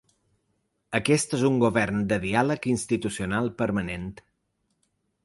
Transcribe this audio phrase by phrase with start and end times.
[0.99, 4.09] Aquest és un govern de diàleg institucional permanent.